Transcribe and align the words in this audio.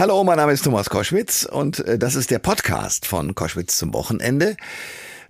Hallo, 0.00 0.24
mein 0.24 0.38
Name 0.38 0.52
ist 0.52 0.64
Thomas 0.64 0.88
Koschwitz 0.88 1.44
und 1.44 1.80
äh, 1.80 1.98
das 1.98 2.14
ist 2.14 2.30
der 2.30 2.38
Podcast 2.38 3.04
von 3.04 3.34
Koschwitz 3.34 3.76
zum 3.76 3.92
Wochenende. 3.92 4.56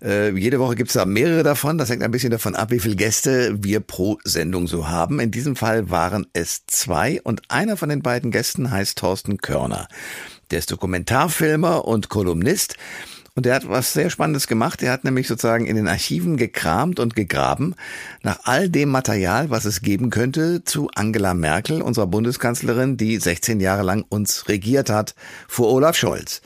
Äh, 0.01 0.31
jede 0.39 0.61
Woche 0.61 0.77
gibt 0.77 0.91
es 0.91 0.95
da 0.95 1.07
mehrere 1.07 1.43
davon. 1.43 1.77
Das 1.77 1.91
hängt 1.91 2.05
ein 2.05 2.13
bisschen 2.13 2.31
davon 2.31 2.55
ab, 2.55 2.71
wie 2.71 2.79
viele 2.79 2.95
Gäste 2.95 3.65
wir 3.65 3.81
pro 3.81 4.19
Sendung 4.23 4.69
so 4.69 4.89
haben. 4.89 5.19
In 5.19 5.33
diesem 5.33 5.57
Fall 5.57 5.91
waren 5.91 6.29
es 6.35 6.67
zwei 6.69 7.21
und 7.23 7.43
einer 7.51 7.77
von 7.77 7.89
den 7.89 8.01
beiden 8.01 8.31
Gästen 8.31 8.71
heißt 8.71 8.97
Thorsten 8.97 9.39
Körner. 9.39 9.89
Der 10.53 10.61
ist 10.61 10.71
Dokumentarfilmer 10.71 11.85
und 11.85 12.09
Kolumnist. 12.09 12.77
Und 13.35 13.47
er 13.47 13.55
hat 13.55 13.69
was 13.69 13.93
sehr 13.93 14.11
Spannendes 14.11 14.47
gemacht. 14.47 14.83
Er 14.83 14.93
hat 14.93 15.05
nämlich 15.05 15.29
sozusagen 15.29 15.67
in 15.67 15.77
den 15.77 15.89
Archiven 15.89 16.37
gekramt 16.37 16.99
und 16.99 17.15
gegraben 17.15 17.75
nach 18.23 18.41
all 18.45 18.69
dem 18.69 18.89
Material, 18.91 19.51
was 19.51 19.65
es 19.65 19.83
geben 19.83 20.11
könnte 20.11 20.65
zu 20.65 20.91
Angela 20.95 21.35
Merkel, 21.35 21.81
unserer 21.81 22.07
Bundeskanzlerin, 22.07 22.97
die 22.97 23.19
16 23.19 23.61
Jahre 23.61 23.83
lang 23.83 24.05
uns 24.09 24.49
regiert 24.49 24.91
hat, 24.91 25.15
vor 25.49 25.73
Olaf 25.73 25.97
Scholz. 25.97 26.43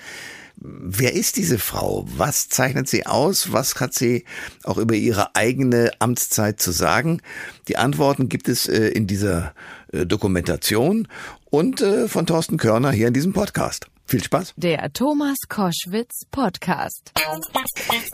Wer 0.56 1.14
ist 1.14 1.36
diese 1.36 1.58
Frau? 1.58 2.06
Was 2.16 2.48
zeichnet 2.48 2.88
sie 2.88 3.06
aus? 3.06 3.52
Was 3.52 3.80
hat 3.80 3.92
sie 3.92 4.24
auch 4.62 4.78
über 4.78 4.94
ihre 4.94 5.34
eigene 5.34 5.90
Amtszeit 5.98 6.60
zu 6.60 6.70
sagen? 6.70 7.20
Die 7.66 7.76
Antworten 7.76 8.28
gibt 8.28 8.48
es 8.48 8.68
äh, 8.68 8.88
in 8.88 9.06
dieser 9.06 9.52
äh, 9.92 10.06
Dokumentation 10.06 11.08
und 11.50 11.80
äh, 11.80 12.08
von 12.08 12.26
Thorsten 12.26 12.56
Körner 12.56 12.92
hier 12.92 13.08
in 13.08 13.14
diesem 13.14 13.32
Podcast. 13.32 13.88
Viel 14.06 14.22
Spaß. 14.22 14.54
Der 14.56 14.92
Thomas 14.92 15.36
Koschwitz 15.48 16.26
Podcast. 16.30 17.12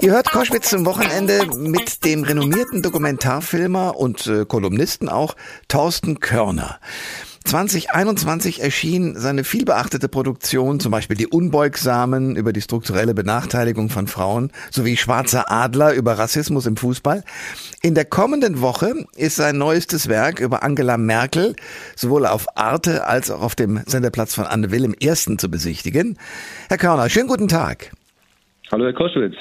Ihr 0.01 0.13
hört 0.13 0.31
Koschwitz 0.31 0.71
zum 0.71 0.87
Wochenende 0.87 1.47
mit 1.57 2.05
dem 2.05 2.23
renommierten 2.23 2.83
Dokumentarfilmer 2.83 3.97
und 3.97 4.27
äh, 4.29 4.45
Kolumnisten 4.45 5.09
auch 5.09 5.35
Thorsten 5.67 6.21
Körner. 6.21 6.79
2021 7.45 8.63
erschien 8.63 9.17
seine 9.17 9.45
vielbeachtete 9.45 10.09
Produktion, 10.09 10.79
zum 10.79 10.93
Beispiel 10.93 11.17
Die 11.17 11.27
Unbeugsamen 11.27 12.37
über 12.37 12.53
die 12.53 12.61
strukturelle 12.61 13.15
Benachteiligung 13.15 13.89
von 13.89 14.07
Frauen 14.07 14.53
sowie 14.71 14.97
Schwarzer 14.97 15.51
Adler 15.51 15.95
über 15.95 16.19
Rassismus 16.19 16.67
im 16.67 16.77
Fußball. 16.77 17.25
In 17.83 17.95
der 17.95 18.05
kommenden 18.05 18.61
Woche 18.61 19.07
ist 19.17 19.37
sein 19.37 19.59
neuestes 19.59 20.09
Werk 20.09 20.39
über 20.39 20.63
Angela 20.63 20.97
Merkel 20.97 21.57
sowohl 21.97 22.27
auf 22.27 22.57
Arte 22.57 23.07
als 23.07 23.31
auch 23.31 23.43
auf 23.43 23.55
dem 23.55 23.81
Senderplatz 23.87 24.35
von 24.35 24.45
Anne 24.45 24.71
Will 24.71 24.85
im 24.85 24.95
ersten 24.95 25.39
zu 25.39 25.51
besichtigen. 25.51 26.19
Herr 26.69 26.79
Körner, 26.79 27.09
schönen 27.09 27.29
guten 27.29 27.49
Tag. 27.49 27.91
Hallo, 28.71 28.85
Herr 28.85 28.93
Koschwitz. 28.93 29.35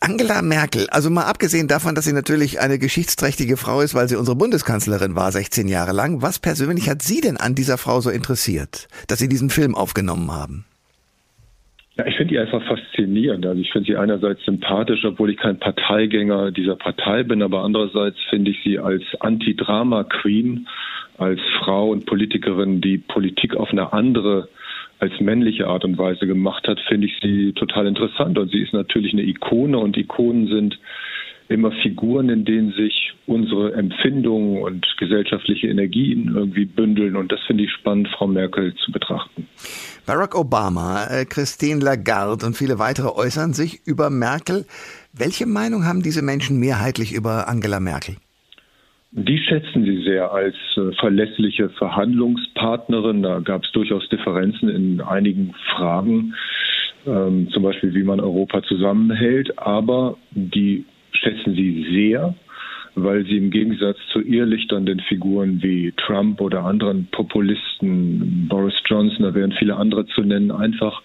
Angela 0.00 0.42
Merkel, 0.42 0.86
also 0.90 1.10
mal 1.10 1.24
abgesehen 1.24 1.68
davon, 1.68 1.94
dass 1.94 2.04
sie 2.04 2.12
natürlich 2.12 2.60
eine 2.60 2.78
geschichtsträchtige 2.78 3.56
Frau 3.56 3.80
ist, 3.80 3.94
weil 3.94 4.08
sie 4.08 4.16
unsere 4.16 4.36
Bundeskanzlerin 4.36 5.16
war, 5.16 5.32
16 5.32 5.68
Jahre 5.68 5.92
lang, 5.92 6.20
was 6.20 6.38
persönlich 6.38 6.88
hat 6.90 7.02
Sie 7.02 7.20
denn 7.20 7.38
an 7.38 7.54
dieser 7.54 7.78
Frau 7.78 8.00
so 8.00 8.10
interessiert, 8.10 8.88
dass 9.08 9.18
Sie 9.18 9.28
diesen 9.28 9.48
Film 9.48 9.74
aufgenommen 9.74 10.30
haben? 10.30 10.66
Ja, 11.96 12.06
ich 12.06 12.16
finde 12.16 12.34
die 12.34 12.38
einfach 12.38 12.62
faszinierend. 12.64 13.46
Also 13.46 13.58
ich 13.58 13.72
finde 13.72 13.86
sie 13.86 13.96
einerseits 13.96 14.44
sympathisch, 14.44 15.02
obwohl 15.04 15.30
ich 15.30 15.38
kein 15.38 15.58
Parteigänger 15.58 16.50
dieser 16.50 16.76
Partei 16.76 17.22
bin, 17.22 17.42
aber 17.42 17.62
andererseits 17.64 18.18
finde 18.28 18.50
ich 18.50 18.62
sie 18.62 18.78
als 18.78 19.02
Anti-Drama-Queen, 19.20 20.68
als 21.16 21.40
Frau 21.60 21.90
und 21.90 22.04
Politikerin, 22.04 22.82
die 22.82 22.98
Politik 22.98 23.56
auf 23.56 23.70
eine 23.70 23.94
andere 23.94 24.48
als 24.98 25.12
männliche 25.20 25.66
Art 25.66 25.84
und 25.84 25.98
Weise 25.98 26.26
gemacht 26.26 26.66
hat, 26.68 26.80
finde 26.88 27.06
ich 27.06 27.18
sie 27.22 27.52
total 27.52 27.86
interessant. 27.86 28.38
Und 28.38 28.50
sie 28.50 28.62
ist 28.62 28.72
natürlich 28.72 29.12
eine 29.12 29.22
Ikone 29.22 29.78
und 29.78 29.96
Ikonen 29.96 30.48
sind 30.48 30.78
immer 31.48 31.70
Figuren, 31.82 32.28
in 32.28 32.44
denen 32.44 32.72
sich 32.72 33.12
unsere 33.26 33.72
Empfindungen 33.74 34.62
und 34.62 34.86
gesellschaftliche 34.98 35.68
Energien 35.68 36.32
irgendwie 36.34 36.64
bündeln. 36.64 37.16
Und 37.16 37.30
das 37.30 37.40
finde 37.46 37.64
ich 37.64 37.72
spannend, 37.72 38.08
Frau 38.16 38.26
Merkel 38.26 38.74
zu 38.84 38.90
betrachten. 38.90 39.46
Barack 40.06 40.34
Obama, 40.34 41.06
äh, 41.06 41.24
Christine 41.24 41.80
Lagarde 41.80 42.46
und 42.46 42.56
viele 42.56 42.78
weitere 42.78 43.08
äußern 43.08 43.52
sich 43.52 43.86
über 43.86 44.10
Merkel. 44.10 44.66
Welche 45.12 45.46
Meinung 45.46 45.84
haben 45.84 46.02
diese 46.02 46.22
Menschen 46.22 46.58
mehrheitlich 46.58 47.12
über 47.12 47.48
Angela 47.48 47.80
Merkel? 47.80 48.16
Die 49.18 49.38
schätzen 49.38 49.82
sie 49.84 50.02
sehr 50.02 50.30
als 50.30 50.54
äh, 50.76 50.92
verlässliche 51.00 51.70
Verhandlungspartnerin. 51.70 53.22
Da 53.22 53.40
gab 53.40 53.64
es 53.64 53.72
durchaus 53.72 54.06
Differenzen 54.10 54.68
in 54.68 55.00
einigen 55.00 55.54
Fragen, 55.74 56.34
ähm, 57.06 57.48
zum 57.50 57.62
Beispiel 57.62 57.94
wie 57.94 58.02
man 58.02 58.20
Europa 58.20 58.62
zusammenhält. 58.64 59.58
Aber 59.58 60.18
die 60.32 60.84
schätzen 61.12 61.54
sie 61.54 61.86
sehr, 61.94 62.34
weil 62.94 63.24
sie 63.24 63.38
im 63.38 63.50
Gegensatz 63.50 63.96
zu 64.12 64.20
irrlichternden 64.20 65.00
Figuren 65.00 65.62
wie 65.62 65.94
Trump 65.96 66.42
oder 66.42 66.66
anderen 66.66 67.08
Populisten, 67.10 68.48
Boris 68.50 68.74
Johnson, 68.84 69.22
da 69.22 69.34
wären 69.34 69.52
viele 69.52 69.76
andere 69.76 70.04
zu 70.08 70.24
nennen, 70.24 70.50
einfach 70.50 71.00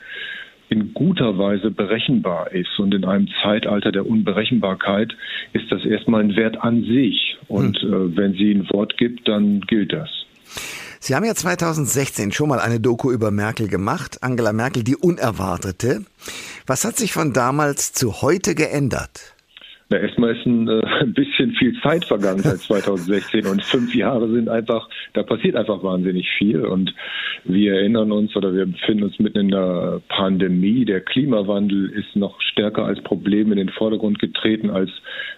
in 0.71 0.93
guter 0.93 1.37
Weise 1.37 1.69
berechenbar 1.69 2.51
ist. 2.53 2.79
Und 2.79 2.93
in 2.93 3.03
einem 3.03 3.27
Zeitalter 3.43 3.91
der 3.91 4.07
Unberechenbarkeit 4.07 5.13
ist 5.53 5.69
das 5.69 5.83
erstmal 5.85 6.21
ein 6.21 6.35
Wert 6.35 6.57
an 6.61 6.83
sich. 6.83 7.37
Und 7.47 7.77
hm. 7.81 7.93
äh, 7.93 8.17
wenn 8.17 8.33
sie 8.33 8.51
ein 8.51 8.69
Wort 8.71 8.97
gibt, 8.97 9.27
dann 9.27 9.61
gilt 9.61 9.91
das. 9.91 10.09
Sie 10.99 11.15
haben 11.15 11.25
ja 11.25 11.35
2016 11.35 12.31
schon 12.31 12.47
mal 12.47 12.59
eine 12.59 12.79
Doku 12.79 13.11
über 13.11 13.31
Merkel 13.31 13.67
gemacht, 13.67 14.19
Angela 14.21 14.53
Merkel, 14.53 14.83
die 14.83 14.95
Unerwartete. 14.95 16.05
Was 16.67 16.85
hat 16.85 16.95
sich 16.95 17.11
von 17.11 17.33
damals 17.33 17.91
zu 17.91 18.21
heute 18.21 18.55
geändert? 18.55 19.33
Na, 19.91 19.97
erstmal 19.97 20.38
ist 20.38 20.46
ein, 20.46 20.69
äh, 20.69 20.81
ein 21.02 21.13
bisschen 21.13 21.52
viel 21.52 21.78
Zeit 21.81 22.06
vergangen 22.06 22.40
seit 22.40 22.59
2016 22.59 23.46
und 23.46 23.62
fünf 23.62 23.94
Jahre 23.94 24.31
sind 24.31 24.47
einfach, 24.47 24.88
da 25.13 25.22
passiert 25.22 25.57
einfach 25.57 25.84
wahnsinnig 25.84 26.29
viel 26.38 26.66
und 26.66 26.94
wir 27.44 27.74
erinnern 27.74 28.13
uns 28.13 28.34
oder 28.38 28.53
wir 28.53 28.66
befinden 28.66 29.03
uns 29.03 29.19
mitten 29.19 29.50
in 29.50 29.53
einer 29.53 30.02
Pandemie. 30.07 30.85
Der 30.85 31.02
Klimawandel 31.02 31.90
ist 31.90 32.16
noch 32.16 32.40
stärker 32.40 32.85
als 32.85 33.02
Problem 33.02 33.52
in 33.52 33.57
den 33.57 33.69
Vordergrund 33.69 34.19
getreten 34.19 34.69
als 34.69 34.90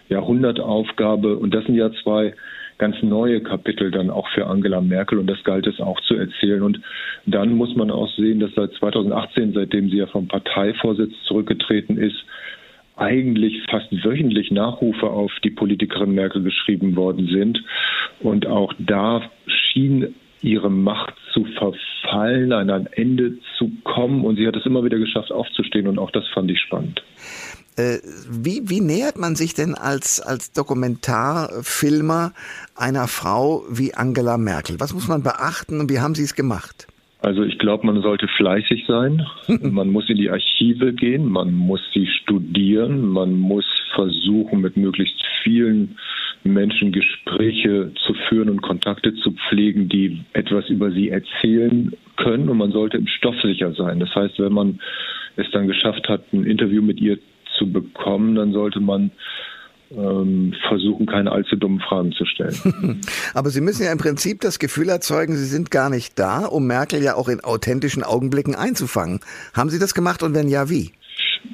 Jahrhundertaufgabe 0.08 1.36
und 1.36 1.52
das 1.52 1.64
sind 1.64 1.74
ja 1.74 1.90
zwei 2.04 2.34
ganz 2.78 2.96
neue 3.02 3.40
Kapitel 3.40 3.90
dann 3.90 4.10
auch 4.10 4.28
für 4.34 4.46
Angela 4.46 4.80
Merkel 4.80 5.18
und 5.18 5.28
das 5.28 5.42
galt 5.44 5.66
es 5.66 5.80
auch 5.80 6.00
zu 6.02 6.16
erzählen. 6.16 6.62
Und 6.62 6.80
dann 7.26 7.54
muss 7.54 7.74
man 7.76 7.90
auch 7.90 8.10
sehen, 8.16 8.40
dass 8.40 8.50
seit 8.54 8.72
2018, 8.74 9.52
seitdem 9.52 9.90
sie 9.90 9.98
ja 9.98 10.06
vom 10.06 10.26
Parteivorsitz 10.26 11.12
zurückgetreten 11.26 11.96
ist, 11.96 12.16
eigentlich 12.96 13.62
fast 13.70 13.90
wöchentlich 14.04 14.50
Nachrufe 14.50 15.08
auf 15.08 15.32
die 15.42 15.50
Politikerin 15.50 16.14
Merkel 16.14 16.42
geschrieben 16.42 16.96
worden 16.96 17.28
sind. 17.28 17.62
Und 18.20 18.46
auch 18.46 18.72
da 18.78 19.30
schien 19.46 20.14
ihre 20.40 20.70
Macht 20.70 21.14
zu 21.32 21.44
verfallen, 21.58 22.52
an 22.52 22.70
ein 22.70 22.86
Ende 22.86 23.38
zu 23.58 23.70
kommen. 23.82 24.24
Und 24.24 24.36
sie 24.36 24.46
hat 24.46 24.56
es 24.56 24.66
immer 24.66 24.84
wieder 24.84 24.98
geschafft, 24.98 25.32
aufzustehen. 25.32 25.88
Und 25.88 25.98
auch 25.98 26.10
das 26.10 26.24
fand 26.28 26.50
ich 26.50 26.60
spannend. 26.60 27.02
Äh, 27.76 27.98
wie, 28.30 28.68
wie 28.68 28.80
nähert 28.80 29.18
man 29.18 29.34
sich 29.34 29.54
denn 29.54 29.74
als, 29.74 30.20
als 30.20 30.52
Dokumentarfilmer 30.52 32.32
einer 32.76 33.08
Frau 33.08 33.64
wie 33.68 33.94
Angela 33.94 34.38
Merkel? 34.38 34.78
Was 34.78 34.94
muss 34.94 35.08
man 35.08 35.24
beachten 35.24 35.80
und 35.80 35.90
wie 35.90 35.98
haben 35.98 36.14
Sie 36.14 36.22
es 36.22 36.34
gemacht? 36.36 36.86
Also 37.24 37.42
ich 37.42 37.58
glaube, 37.58 37.86
man 37.86 38.02
sollte 38.02 38.28
fleißig 38.28 38.84
sein. 38.86 39.26
man 39.62 39.88
muss 39.90 40.10
in 40.10 40.18
die 40.18 40.28
Archive 40.28 40.92
gehen, 40.92 41.26
man 41.26 41.54
muss 41.54 41.80
sie 41.94 42.06
studieren, 42.06 43.08
man 43.08 43.32
muss 43.38 43.64
versuchen, 43.94 44.60
mit 44.60 44.76
möglichst 44.76 45.24
vielen 45.42 45.96
Menschen 46.42 46.92
Gespräche 46.92 47.92
zu 48.04 48.12
führen 48.28 48.50
und 48.50 48.60
Kontakte 48.60 49.14
zu 49.14 49.32
pflegen, 49.48 49.88
die 49.88 50.20
etwas 50.34 50.68
über 50.68 50.90
sie 50.90 51.08
erzählen 51.08 51.94
können. 52.16 52.50
Und 52.50 52.58
man 52.58 52.72
sollte 52.72 52.98
im 52.98 53.06
Stoff 53.06 53.40
sicher 53.42 53.72
sein. 53.72 54.00
Das 54.00 54.14
heißt, 54.14 54.38
wenn 54.38 54.52
man 54.52 54.78
es 55.36 55.50
dann 55.50 55.66
geschafft 55.66 56.06
hat, 56.10 56.30
ein 56.34 56.44
Interview 56.44 56.82
mit 56.82 57.00
ihr 57.00 57.18
zu 57.56 57.72
bekommen, 57.72 58.34
dann 58.34 58.52
sollte 58.52 58.80
man 58.80 59.10
ähm, 59.96 60.54
versuchen, 60.68 61.06
keine 61.06 61.32
allzu 61.32 61.56
dummen 61.56 61.80
Fragen 61.80 62.12
zu 62.12 62.24
stellen. 62.24 63.00
Aber 63.34 63.50
Sie 63.50 63.60
müssen 63.60 63.84
ja 63.84 63.92
im 63.92 63.98
Prinzip 63.98 64.40
das 64.40 64.58
Gefühl 64.58 64.88
erzeugen, 64.88 65.36
Sie 65.36 65.44
sind 65.44 65.70
gar 65.70 65.90
nicht 65.90 66.18
da, 66.18 66.46
um 66.46 66.66
Merkel 66.66 67.02
ja 67.02 67.14
auch 67.14 67.28
in 67.28 67.40
authentischen 67.40 68.02
Augenblicken 68.02 68.54
einzufangen. 68.54 69.20
Haben 69.54 69.70
Sie 69.70 69.78
das 69.78 69.94
gemacht 69.94 70.22
und 70.22 70.34
wenn 70.34 70.48
ja, 70.48 70.68
wie? 70.68 70.92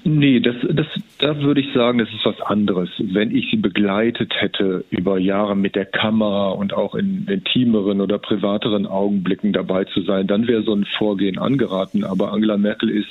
Nee, 0.04 0.40
das, 0.40 0.54
das, 0.70 0.86
da 1.18 1.40
würde 1.40 1.60
ich 1.60 1.72
sagen, 1.74 1.98
das 1.98 2.08
ist 2.08 2.24
was 2.24 2.40
anderes. 2.40 2.88
Wenn 2.98 3.34
ich 3.34 3.50
sie 3.50 3.56
begleitet 3.56 4.32
hätte 4.36 4.84
über 4.90 5.18
Jahre 5.18 5.56
mit 5.56 5.74
der 5.74 5.84
Kamera 5.84 6.50
und 6.50 6.72
auch 6.72 6.94
in 6.94 7.26
intimeren 7.26 8.00
oder 8.00 8.18
privateren 8.18 8.86
Augenblicken 8.86 9.52
dabei 9.52 9.84
zu 9.84 10.02
sein, 10.02 10.26
dann 10.26 10.46
wäre 10.46 10.62
so 10.62 10.74
ein 10.74 10.86
Vorgehen 10.96 11.38
angeraten. 11.38 12.04
Aber 12.04 12.32
Angela 12.32 12.56
Merkel 12.56 12.88
ist 12.88 13.08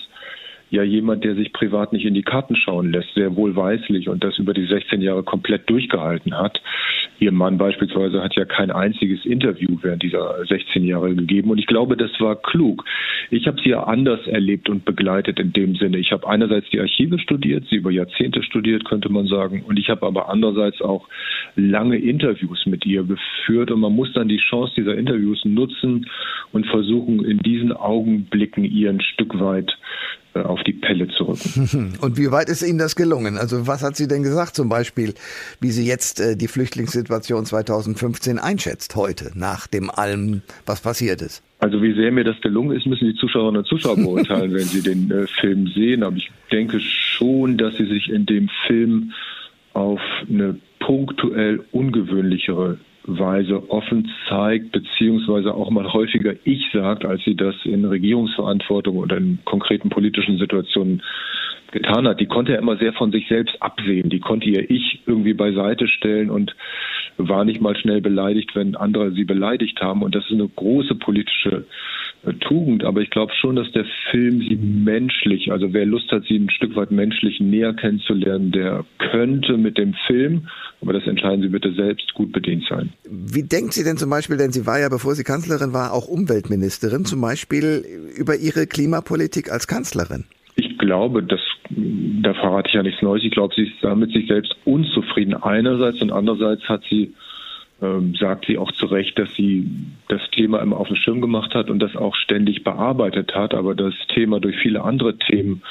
ja 0.69 0.83
jemand, 0.83 1.23
der 1.23 1.35
sich 1.35 1.51
privat 1.51 1.93
nicht 1.93 2.05
in 2.05 2.13
die 2.13 2.21
Karten 2.21 2.55
schauen 2.55 2.91
lässt, 2.91 3.13
sehr 3.15 3.35
wohlweislich 3.35 4.09
und 4.09 4.23
das 4.23 4.37
über 4.37 4.53
die 4.53 4.65
16 4.65 5.01
Jahre 5.01 5.23
komplett 5.23 5.69
durchgehalten 5.69 6.37
hat. 6.37 6.61
Ihr 7.19 7.31
Mann 7.31 7.57
beispielsweise 7.57 8.23
hat 8.23 8.35
ja 8.35 8.45
kein 8.45 8.71
einziges 8.71 9.25
Interview 9.25 9.77
während 9.81 10.03
dieser 10.03 10.45
16 10.45 10.85
Jahre 10.85 11.13
gegeben. 11.15 11.49
Und 11.49 11.57
ich 11.57 11.65
glaube, 11.65 11.97
das 11.97 12.11
war 12.19 12.35
klug. 12.35 12.85
Ich 13.29 13.47
habe 13.47 13.59
sie 13.61 13.69
ja 13.69 13.83
anders 13.83 14.25
erlebt 14.27 14.69
und 14.69 14.85
begleitet 14.85 15.39
in 15.39 15.51
dem 15.51 15.75
Sinne. 15.75 15.97
Ich 15.97 16.11
habe 16.11 16.27
einerseits 16.27 16.69
die 16.69 16.79
Archive 16.79 17.19
studiert, 17.19 17.65
sie 17.69 17.77
über 17.77 17.91
Jahrzehnte 17.91 18.43
studiert, 18.43 18.85
könnte 18.85 19.09
man 19.09 19.27
sagen. 19.27 19.63
Und 19.67 19.77
ich 19.77 19.89
habe 19.89 20.05
aber 20.05 20.29
andererseits 20.29 20.81
auch 20.81 21.07
lange 21.55 21.97
Interviews 21.97 22.65
mit 22.65 22.85
ihr 22.85 23.03
geführt. 23.03 23.71
Und 23.71 23.81
man 23.81 23.95
muss 23.95 24.13
dann 24.13 24.29
die 24.29 24.37
Chance 24.37 24.73
dieser 24.77 24.95
Interviews 24.95 25.43
nutzen 25.43 26.07
und 26.51 26.67
versuchen, 26.67 27.25
in 27.25 27.39
diesen 27.39 27.73
Augenblicken 27.73 28.63
ihr 28.63 28.89
ein 28.89 29.01
Stück 29.01 29.39
weit 29.39 29.77
auf 30.45 30.61
die 30.63 30.73
Pelle 30.73 31.07
zu 31.09 31.23
rücken. 31.23 31.93
Und 32.01 32.17
wie 32.17 32.31
weit 32.31 32.49
ist 32.49 32.61
Ihnen 32.61 32.79
das 32.79 32.95
gelungen? 32.95 33.37
Also 33.37 33.67
was 33.67 33.83
hat 33.83 33.95
sie 33.95 34.07
denn 34.07 34.23
gesagt 34.23 34.55
zum 34.55 34.69
Beispiel, 34.69 35.13
wie 35.59 35.71
sie 35.71 35.85
jetzt 35.85 36.19
äh, 36.19 36.35
die 36.35 36.47
Flüchtlingssituation 36.47 37.45
2015 37.45 38.39
einschätzt, 38.39 38.95
heute, 38.95 39.31
nach 39.35 39.67
dem 39.67 39.89
allem, 39.89 40.41
was 40.65 40.81
passiert 40.81 41.21
ist? 41.21 41.43
Also 41.59 41.81
wie 41.81 41.93
sehr 41.93 42.11
mir 42.11 42.23
das 42.23 42.39
gelungen 42.41 42.75
ist, 42.75 42.85
müssen 42.85 43.07
die 43.07 43.15
Zuschauerinnen 43.15 43.59
und 43.59 43.67
Zuschauer 43.67 43.97
beurteilen, 43.97 44.51
wenn 44.53 44.63
sie 44.63 44.81
den 44.81 45.11
äh, 45.11 45.27
Film 45.27 45.67
sehen. 45.67 46.03
Aber 46.03 46.15
ich 46.15 46.31
denke 46.51 46.79
schon, 46.79 47.57
dass 47.57 47.75
sie 47.77 47.85
sich 47.85 48.09
in 48.09 48.25
dem 48.25 48.49
Film 48.67 49.11
auf 49.73 50.01
eine 50.29 50.55
punktuell 50.79 51.63
ungewöhnlichere 51.71 52.77
Weise 53.03 53.69
offen 53.69 54.11
zeigt, 54.27 54.71
beziehungsweise 54.71 55.53
auch 55.53 55.69
mal 55.69 55.91
häufiger 55.91 56.33
ich 56.43 56.69
sagt, 56.73 57.05
als 57.05 57.23
sie 57.23 57.35
das 57.35 57.55
in 57.63 57.85
Regierungsverantwortung 57.85 58.97
oder 58.97 59.17
in 59.17 59.39
konkreten 59.45 59.89
politischen 59.89 60.37
Situationen 60.37 61.01
getan 61.71 62.07
hat. 62.07 62.19
Die 62.19 62.25
konnte 62.25 62.53
er 62.53 62.59
immer 62.59 62.77
sehr 62.77 62.93
von 62.93 63.11
sich 63.11 63.27
selbst 63.27 63.61
absehen. 63.61 64.09
Die 64.09 64.19
konnte 64.19 64.49
ihr 64.49 64.69
Ich 64.69 65.01
irgendwie 65.05 65.33
beiseite 65.33 65.87
stellen 65.87 66.29
und 66.29 66.55
war 67.17 67.45
nicht 67.45 67.61
mal 67.61 67.75
schnell 67.75 68.01
beleidigt, 68.01 68.55
wenn 68.55 68.75
andere 68.75 69.11
sie 69.11 69.25
beleidigt 69.25 69.81
haben. 69.81 70.01
Und 70.01 70.15
das 70.15 70.25
ist 70.25 70.33
eine 70.33 70.47
große 70.47 70.95
politische 70.95 71.65
Tugend. 72.41 72.83
Aber 72.83 73.01
ich 73.01 73.09
glaube 73.09 73.33
schon, 73.39 73.55
dass 73.55 73.71
der 73.71 73.85
Film 74.11 74.41
sie 74.41 74.55
menschlich, 74.55 75.51
also 75.51 75.73
wer 75.73 75.85
Lust 75.85 76.11
hat, 76.11 76.23
sie 76.27 76.35
ein 76.35 76.49
Stück 76.49 76.75
weit 76.75 76.91
menschlich 76.91 77.39
näher 77.39 77.73
kennenzulernen, 77.73 78.51
der 78.51 78.85
könnte 78.97 79.57
mit 79.57 79.77
dem 79.77 79.93
Film, 80.07 80.47
aber 80.81 80.93
das 80.93 81.05
entscheiden 81.07 81.41
Sie 81.41 81.49
bitte 81.49 81.73
selbst, 81.73 82.13
gut 82.13 82.31
bedient 82.31 82.65
sein. 82.69 82.89
Wie 83.03 83.43
denkt 83.43 83.73
sie 83.73 83.83
denn 83.83 83.97
zum 83.97 84.09
Beispiel, 84.09 84.37
denn 84.37 84.51
sie 84.51 84.65
war 84.65 84.79
ja, 84.79 84.89
bevor 84.89 85.15
sie 85.15 85.23
Kanzlerin 85.23 85.73
war, 85.73 85.93
auch 85.93 86.07
Umweltministerin, 86.07 87.05
zum 87.05 87.21
Beispiel 87.21 87.83
über 88.17 88.35
ihre 88.35 88.67
Klimapolitik 88.67 89.51
als 89.51 89.67
Kanzlerin? 89.67 90.25
Ich 90.55 90.77
glaube, 90.77 91.23
dass 91.23 91.41
da 91.69 92.33
verrate 92.33 92.67
ich 92.69 92.73
ja 92.73 92.83
nichts 92.83 93.01
Neues. 93.01 93.23
Ich 93.23 93.31
glaube, 93.31 93.53
sie 93.55 93.63
ist 93.63 93.75
damit 93.81 94.11
sich 94.11 94.27
selbst 94.27 94.55
unzufrieden 94.65 95.35
einerseits 95.35 96.01
und 96.01 96.11
andererseits 96.11 96.63
hat 96.67 96.83
sie 96.89 97.13
ähm, 97.81 98.15
sagt 98.15 98.45
sie 98.45 98.57
auch 98.57 98.71
zu 98.71 98.85
Recht, 98.87 99.17
dass 99.17 99.33
sie 99.35 99.67
das 100.07 100.21
Thema 100.31 100.59
immer 100.59 100.77
auf 100.77 100.87
den 100.87 100.97
Schirm 100.97 101.21
gemacht 101.21 101.55
hat 101.55 101.69
und 101.69 101.79
das 101.79 101.95
auch 101.95 102.15
ständig 102.15 102.63
bearbeitet 102.63 103.35
hat, 103.35 103.53
aber 103.53 103.75
das 103.75 103.93
Thema 104.13 104.39
durch 104.39 104.57
viele 104.57 104.83
andere 104.83 105.17
Themen 105.17 105.61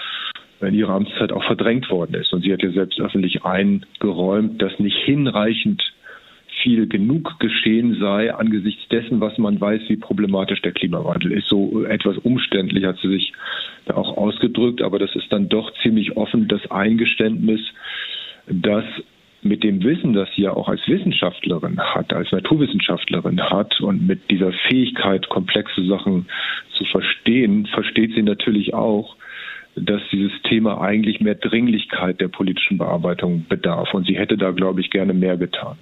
in 0.60 0.74
ihrer 0.74 0.94
Amtszeit 0.94 1.32
auch 1.32 1.44
verdrängt 1.44 1.90
worden 1.90 2.14
ist. 2.14 2.32
Und 2.32 2.42
sie 2.42 2.52
hat 2.52 2.62
ja 2.62 2.70
selbst 2.70 3.00
öffentlich 3.00 3.44
eingeräumt, 3.44 4.60
dass 4.60 4.78
nicht 4.78 4.96
hinreichend 4.96 5.82
viel 6.62 6.88
genug 6.88 7.38
geschehen 7.38 7.98
sei 8.00 8.34
angesichts 8.34 8.88
dessen, 8.88 9.20
was 9.20 9.38
man 9.38 9.60
weiß, 9.60 9.82
wie 9.88 9.96
problematisch 9.96 10.60
der 10.62 10.72
Klimawandel 10.72 11.32
ist. 11.32 11.48
So 11.48 11.84
etwas 11.84 12.18
umständlich 12.18 12.84
hat 12.84 12.98
sie 12.98 13.08
sich 13.08 13.32
da 13.86 13.94
auch 13.94 14.16
ausgedrückt, 14.16 14.82
aber 14.82 14.98
das 14.98 15.14
ist 15.14 15.30
dann 15.30 15.48
doch 15.48 15.72
ziemlich 15.82 16.16
offen 16.16 16.48
das 16.48 16.68
Eingeständnis, 16.70 17.60
dass 18.46 18.84
mit 19.42 19.62
dem 19.62 19.82
Wissen, 19.84 20.12
das 20.12 20.28
sie 20.34 20.42
ja 20.42 20.52
auch 20.52 20.68
als 20.68 20.80
Wissenschaftlerin 20.86 21.78
hat, 21.78 22.12
als 22.12 22.32
Naturwissenschaftlerin 22.32 23.40
hat 23.40 23.80
und 23.80 24.06
mit 24.06 24.30
dieser 24.30 24.52
Fähigkeit, 24.52 25.28
komplexe 25.28 25.84
Sachen 25.86 26.26
zu 26.76 26.84
verstehen, 26.84 27.66
versteht 27.66 28.14
sie 28.14 28.22
natürlich 28.22 28.74
auch, 28.74 29.16
dass 29.76 30.02
dieses 30.10 30.32
Thema 30.42 30.80
eigentlich 30.80 31.20
mehr 31.20 31.36
Dringlichkeit 31.36 32.20
der 32.20 32.28
politischen 32.28 32.78
Bearbeitung 32.78 33.46
bedarf. 33.48 33.94
Und 33.94 34.06
sie 34.06 34.18
hätte 34.18 34.36
da, 34.36 34.50
glaube 34.50 34.80
ich, 34.80 34.90
gerne 34.90 35.14
mehr 35.14 35.36
getan. 35.36 35.78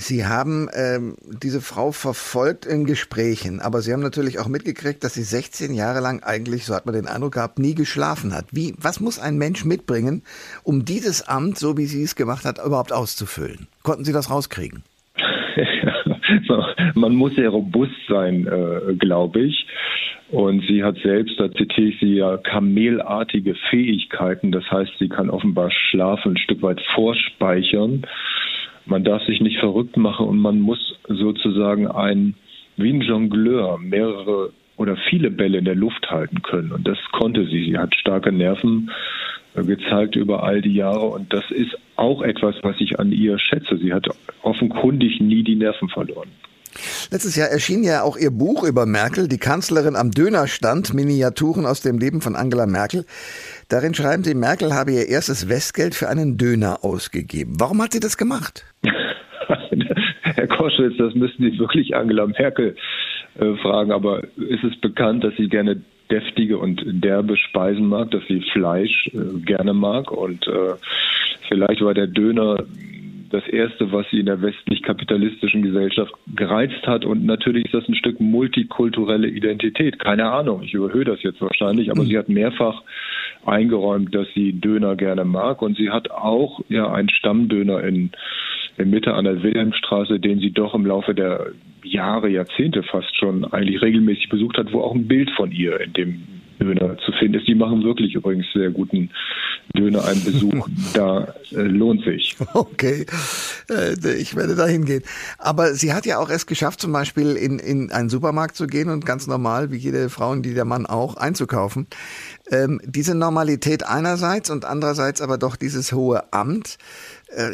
Sie 0.00 0.24
haben 0.24 0.68
ähm, 0.74 1.16
diese 1.42 1.60
Frau 1.60 1.90
verfolgt 1.90 2.66
in 2.66 2.84
Gesprächen, 2.84 3.58
aber 3.58 3.80
Sie 3.80 3.92
haben 3.92 4.00
natürlich 4.00 4.38
auch 4.38 4.46
mitgekriegt, 4.46 5.02
dass 5.02 5.14
sie 5.14 5.24
16 5.24 5.74
Jahre 5.74 5.98
lang 5.98 6.22
eigentlich, 6.22 6.64
so 6.64 6.74
hat 6.76 6.86
man 6.86 6.94
den 6.94 7.08
Eindruck 7.08 7.34
gehabt, 7.34 7.58
nie 7.58 7.74
geschlafen 7.74 8.32
hat. 8.32 8.44
Wie, 8.52 8.74
was 8.80 9.00
muss 9.00 9.18
ein 9.18 9.38
Mensch 9.38 9.64
mitbringen, 9.64 10.22
um 10.62 10.84
dieses 10.84 11.26
Amt, 11.26 11.58
so 11.58 11.76
wie 11.76 11.86
sie 11.86 12.04
es 12.04 12.14
gemacht 12.14 12.44
hat, 12.44 12.64
überhaupt 12.64 12.92
auszufüllen? 12.92 13.66
Konnten 13.82 14.04
Sie 14.04 14.12
das 14.12 14.30
rauskriegen? 14.30 14.84
man 16.94 17.16
muss 17.16 17.34
sehr 17.34 17.48
robust 17.48 17.90
sein, 18.08 18.46
äh, 18.46 18.94
glaube 18.94 19.40
ich. 19.40 19.66
Und 20.30 20.62
sie 20.68 20.84
hat 20.84 20.96
selbst, 21.02 21.40
da 21.40 21.50
zitiere 21.50 21.88
ich 21.88 21.98
sie 22.00 22.16
ja, 22.16 22.36
kamelartige 22.36 23.56
Fähigkeiten. 23.70 24.52
Das 24.52 24.70
heißt, 24.70 24.92
sie 25.00 25.08
kann 25.08 25.28
offenbar 25.28 25.70
Schlafen 25.70 26.34
ein 26.34 26.38
Stück 26.38 26.62
weit 26.62 26.80
vorspeichern 26.94 28.06
man 28.88 29.04
darf 29.04 29.22
sich 29.24 29.40
nicht 29.40 29.58
verrückt 29.58 29.96
machen 29.96 30.26
und 30.26 30.38
man 30.38 30.60
muss 30.60 30.98
sozusagen 31.08 31.86
ein, 31.88 32.34
wie 32.76 32.92
ein 32.92 33.00
Jongleur, 33.00 33.78
mehrere 33.78 34.52
oder 34.76 34.96
viele 35.08 35.30
Bälle 35.30 35.58
in 35.58 35.64
der 35.64 35.74
Luft 35.74 36.10
halten 36.10 36.42
können. 36.42 36.72
Und 36.72 36.86
das 36.86 36.98
konnte 37.12 37.46
sie. 37.46 37.64
Sie 37.64 37.78
hat 37.78 37.94
starke 37.94 38.32
Nerven 38.32 38.90
gezeigt 39.54 40.16
über 40.16 40.44
all 40.44 40.62
die 40.62 40.74
Jahre. 40.74 41.06
Und 41.06 41.32
das 41.32 41.50
ist 41.50 41.76
auch 41.96 42.22
etwas, 42.22 42.54
was 42.62 42.76
ich 42.80 42.98
an 42.98 43.12
ihr 43.12 43.38
schätze. 43.38 43.76
Sie 43.78 43.92
hat 43.92 44.06
offenkundig 44.42 45.20
nie 45.20 45.42
die 45.42 45.56
Nerven 45.56 45.88
verloren. 45.88 46.28
Letztes 47.10 47.36
Jahr 47.36 47.48
erschien 47.48 47.84
ja 47.84 48.02
auch 48.02 48.18
ihr 48.18 48.30
Buch 48.30 48.64
über 48.64 48.84
Merkel, 48.84 49.28
die 49.28 49.38
Kanzlerin 49.38 49.96
am 49.96 50.10
Dönerstand, 50.10 50.92
Miniaturen 50.92 51.64
aus 51.64 51.80
dem 51.80 51.98
Leben 51.98 52.20
von 52.20 52.36
Angela 52.36 52.66
Merkel. 52.66 53.06
Darin 53.70 53.94
schreiben 53.94 54.24
Sie, 54.24 54.34
Merkel 54.34 54.74
habe 54.74 54.92
ihr 54.92 55.08
erstes 55.08 55.48
Westgeld 55.48 55.94
für 55.94 56.08
einen 56.08 56.36
Döner 56.36 56.84
ausgegeben. 56.84 57.54
Warum 57.58 57.80
hat 57.80 57.92
sie 57.94 58.00
das 58.00 58.18
gemacht? 58.18 58.66
Herr 60.22 60.46
Koschwitz, 60.48 60.98
das 60.98 61.14
müssen 61.14 61.50
Sie 61.50 61.58
wirklich 61.58 61.96
Angela 61.96 62.26
Merkel 62.26 62.76
äh, 63.38 63.56
fragen. 63.62 63.90
Aber 63.90 64.22
ist 64.36 64.64
es 64.64 64.78
bekannt, 64.80 65.24
dass 65.24 65.34
sie 65.36 65.48
gerne 65.48 65.80
deftige 66.10 66.58
und 66.58 66.82
derbe 66.84 67.38
Speisen 67.38 67.86
mag, 67.86 68.10
dass 68.10 68.22
sie 68.28 68.42
Fleisch 68.52 69.08
äh, 69.14 69.38
gerne 69.46 69.72
mag 69.72 70.10
und 70.10 70.46
äh, 70.46 70.74
vielleicht 71.48 71.80
war 71.82 71.94
der 71.94 72.06
Döner 72.06 72.64
das 73.30 73.46
Erste, 73.46 73.92
was 73.92 74.06
sie 74.10 74.20
in 74.20 74.26
der 74.26 74.40
westlich-kapitalistischen 74.40 75.62
Gesellschaft 75.62 76.12
gereizt 76.34 76.86
hat. 76.86 77.04
Und 77.04 77.24
natürlich 77.24 77.66
ist 77.66 77.74
das 77.74 77.88
ein 77.88 77.94
Stück 77.94 78.20
multikulturelle 78.20 79.28
Identität. 79.28 79.98
Keine 79.98 80.30
Ahnung, 80.30 80.62
ich 80.62 80.72
überhöhe 80.72 81.04
das 81.04 81.22
jetzt 81.22 81.40
wahrscheinlich, 81.40 81.90
aber 81.90 82.02
mhm. 82.02 82.06
sie 82.06 82.18
hat 82.18 82.28
mehrfach 82.28 82.82
eingeräumt, 83.44 84.14
dass 84.14 84.26
sie 84.34 84.52
Döner 84.52 84.96
gerne 84.96 85.24
mag. 85.24 85.60
Und 85.62 85.76
sie 85.76 85.90
hat 85.90 86.10
auch 86.10 86.60
ja 86.68 86.90
einen 86.90 87.10
Stammdöner 87.10 87.82
in, 87.84 88.10
in 88.78 88.90
Mitte 88.90 89.14
an 89.14 89.24
der 89.24 89.42
Wilhelmstraße, 89.42 90.20
den 90.20 90.38
sie 90.38 90.50
doch 90.50 90.74
im 90.74 90.86
Laufe 90.86 91.14
der 91.14 91.52
Jahre, 91.82 92.28
Jahrzehnte 92.28 92.82
fast 92.82 93.14
schon 93.16 93.44
eigentlich 93.44 93.82
regelmäßig 93.82 94.28
besucht 94.28 94.58
hat, 94.58 94.72
wo 94.72 94.80
auch 94.80 94.94
ein 94.94 95.06
Bild 95.06 95.30
von 95.32 95.52
ihr 95.52 95.80
in 95.80 95.92
dem 95.92 96.37
Döner 96.60 96.96
zu 96.98 97.12
finden 97.12 97.38
ist. 97.38 97.46
Die 97.46 97.54
machen 97.54 97.82
wirklich 97.82 98.14
übrigens 98.14 98.46
sehr 98.52 98.70
guten 98.70 99.10
Döner. 99.76 100.04
Ein 100.04 100.22
Besuch 100.24 100.68
da 100.94 101.34
äh, 101.52 101.62
lohnt 101.62 102.04
sich. 102.04 102.36
Okay, 102.54 103.06
äh, 103.70 104.14
ich 104.14 104.36
werde 104.36 104.54
da 104.54 104.66
hingehen. 104.66 105.02
Aber 105.38 105.74
sie 105.74 105.92
hat 105.92 106.06
ja 106.06 106.18
auch 106.18 106.30
es 106.30 106.46
geschafft, 106.46 106.80
zum 106.80 106.92
Beispiel 106.92 107.36
in, 107.36 107.58
in 107.58 107.92
einen 107.92 108.08
Supermarkt 108.08 108.56
zu 108.56 108.66
gehen 108.66 108.90
und 108.90 109.06
ganz 109.06 109.26
normal, 109.26 109.70
wie 109.70 109.76
jede 109.76 110.08
Frau 110.08 110.30
und 110.30 110.46
jeder 110.46 110.64
Mann 110.64 110.86
auch, 110.86 111.16
einzukaufen. 111.16 111.86
Ähm, 112.50 112.80
diese 112.84 113.14
Normalität 113.14 113.86
einerseits 113.86 114.50
und 114.50 114.64
andererseits 114.64 115.20
aber 115.20 115.38
doch 115.38 115.56
dieses 115.56 115.92
hohe 115.92 116.32
Amt. 116.32 116.78
Äh, 117.28 117.50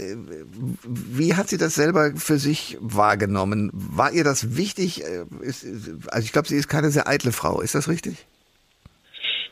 wie 0.86 1.34
hat 1.34 1.48
sie 1.48 1.58
das 1.58 1.74
selber 1.74 2.12
für 2.14 2.38
sich 2.38 2.78
wahrgenommen? 2.80 3.70
War 3.72 4.12
ihr 4.12 4.24
das 4.24 4.56
wichtig? 4.56 5.02
Äh, 5.02 5.24
also 6.08 6.24
ich 6.24 6.32
glaube, 6.32 6.48
sie 6.48 6.56
ist 6.56 6.68
keine 6.68 6.90
sehr 6.90 7.08
eitle 7.08 7.32
Frau. 7.32 7.60
Ist 7.60 7.74
das 7.74 7.88
richtig? 7.88 8.26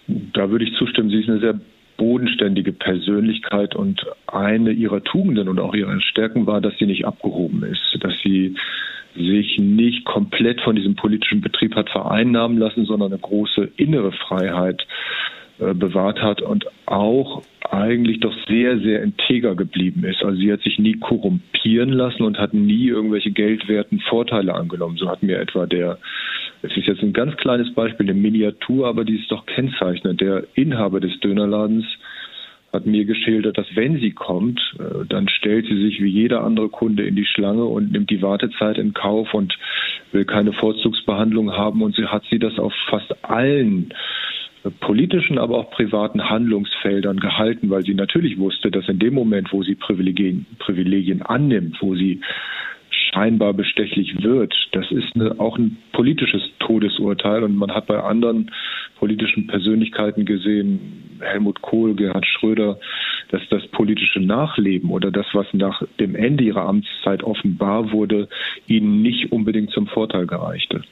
Da 0.07 0.51
würde 0.51 0.65
ich 0.65 0.75
zustimmen. 0.75 1.11
Sie 1.11 1.21
ist 1.21 1.29
eine 1.29 1.41
sehr 1.41 1.61
bodenständige 1.97 2.73
Persönlichkeit 2.73 3.77
und 3.77 4.05
eine 4.27 4.73
ihrer 4.73 5.05
Tugenden 5.05 5.49
und 5.49 5.61
auch 5.61 5.75
ihrer 5.75 6.01
Stärken 6.01 6.47
war, 6.47 6.61
dass 6.61 6.77
sie 6.79 6.87
nicht 6.87 7.05
abgehoben 7.05 7.63
ist, 7.65 7.99
dass 8.01 8.15
sie 8.25 8.55
sich 9.15 9.59
nicht 9.59 10.05
komplett 10.05 10.63
von 10.63 10.75
diesem 10.75 10.97
politischen 10.97 11.43
Betrieb 11.43 11.77
hat 11.77 11.91
vereinnahmen 11.91 12.57
lassen, 12.57 12.87
sondern 12.87 13.13
eine 13.13 13.21
große 13.21 13.71
innere 13.77 14.11
Freiheit 14.13 14.83
äh, 14.83 15.42
bewahrt 15.59 16.21
hat 16.21 16.43
und 16.43 16.67
auch 16.87 17.43
eigentlich 17.73 18.21
doch 18.21 18.35
sehr, 18.47 18.79
sehr 18.81 19.03
integer 19.03 19.55
geblieben 19.55 20.05
ist. 20.05 20.23
Also 20.23 20.39
sie 20.39 20.53
hat 20.53 20.61
sich 20.61 20.79
nie 20.79 20.99
korrumpieren 20.99 21.91
lassen 21.91 22.23
und 22.23 22.39
hat 22.39 22.53
nie 22.53 22.89
irgendwelche 22.89 23.31
geldwerten 23.31 24.01
Vorteile 24.01 24.55
angenommen. 24.55 24.97
So 24.99 25.09
hat 25.09 25.23
mir 25.23 25.39
etwa 25.39 25.67
der, 25.67 25.99
es 26.63 26.77
ist 26.77 26.87
jetzt 26.87 27.03
ein 27.03 27.15
ganz 27.15 27.37
kleines 27.37 27.73
Beispiel, 27.73 28.09
eine 28.09 28.19
Miniatur, 28.19 28.87
aber 28.87 29.05
die 29.05 29.17
ist 29.17 29.31
doch 29.31 29.47
kennzeichnend. 29.47 30.21
Der 30.21 30.45
Inhaber 30.55 31.01
des 31.01 31.19
Dönerladens 31.21 31.87
hat 32.73 32.87
mir 32.87 33.05
geschildert, 33.05 33.59
dass 33.59 33.67
wenn 33.75 34.01
sie 34.01 34.13
kommt, 34.13 34.61
äh, 34.79 35.07
dann 35.09 35.29
stellt 35.29 35.67
sie 35.67 35.81
sich 35.83 36.03
wie 36.03 36.09
jeder 36.09 36.43
andere 36.43 36.69
Kunde 36.69 37.05
in 37.05 37.17
die 37.17 37.27
Schlange 37.27 37.65
und 37.65 37.93
nimmt 37.93 38.11
die 38.11 38.23
Wartezeit 38.23 38.79
in 38.79 38.95
Kauf 38.95 39.33
und 39.35 39.59
will 40.11 40.25
keine 40.25 40.53
Vorzugsbehandlung 40.53 41.53
haben 41.53 41.83
und 41.83 41.95
sie 41.97 42.07
hat 42.07 42.25
sie 42.31 42.39
das 42.39 42.59
auf 42.59 42.73
fast 42.89 43.25
allen 43.25 43.91
äh, 43.91 43.95
politischen, 44.71 45.39
aber 45.39 45.59
auch 45.59 45.71
privaten 45.71 46.29
Handlungsfeldern 46.29 47.19
gehalten, 47.19 47.71
weil 47.71 47.83
sie 47.83 47.95
natürlich 47.95 48.39
wusste, 48.39 48.71
dass 48.71 48.89
in 48.89 48.99
dem 48.99 49.15
Moment, 49.15 49.53
wo 49.53 49.63
sie 49.63 49.75
Privilegien, 49.75 50.47
Privilegien 50.59 51.23
annimmt, 51.23 51.79
wo 51.81 51.95
sie 51.95 52.21
scheinbar 53.13 53.53
bestechlich 53.53 54.23
wird. 54.23 54.55
Das 54.73 54.91
ist 54.91 55.15
eine, 55.15 55.39
auch 55.41 55.59
ein 55.59 55.79
politisches 55.93 56.43
Todesurteil 56.61 57.43
und 57.43 57.57
man 57.57 57.73
hat 57.73 57.87
bei 57.87 57.99
anderen 58.01 58.51
politischen 58.97 59.47
Persönlichkeiten 59.47 60.25
gesehen, 60.25 61.19
Helmut 61.21 61.63
Kohl, 61.63 61.95
Gerhard 61.95 62.27
Schröder, 62.27 62.79
dass 63.31 63.43
das 63.51 63.67
politische 63.69 64.21
Nachleben 64.21 64.91
oder 64.91 65.11
das, 65.11 65.27
was 65.33 65.47
nach 65.53 65.83
dem 65.99 66.15
Ende 66.15 66.45
ihrer 66.45 66.67
Amtszeit 66.67 67.23
offenbar 67.23 67.93
wurde, 67.93 68.29
ihnen 68.67 69.03
nicht 69.03 69.33
unbedingt 69.33 69.71
zum 69.71 69.87
Vorteil 69.87 70.27
gereichte. 70.27 70.83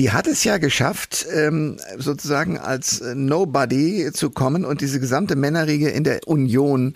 Die 0.00 0.12
hat 0.12 0.26
es 0.26 0.44
ja 0.44 0.56
geschafft, 0.56 1.26
ähm, 1.30 1.76
sozusagen 1.98 2.56
als 2.56 3.02
Nobody 3.14 4.10
zu 4.14 4.30
kommen 4.30 4.64
und 4.64 4.80
diese 4.80 4.98
gesamte 4.98 5.36
Männerriege 5.36 5.90
in 5.90 6.04
der 6.04 6.20
Union 6.26 6.94